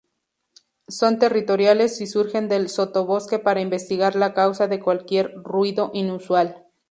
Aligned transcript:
Son 0.87 1.19
territoriales 1.19 2.01
y 2.01 2.07
surgen 2.07 2.49
del 2.49 2.69
sotobosque 2.69 3.37
para 3.37 3.61
investigar 3.61 4.15
la 4.15 4.33
causa 4.33 4.65
de 4.67 4.79
cualquier 4.79 5.31
ruido 5.43 5.91
inusual. 5.93 6.65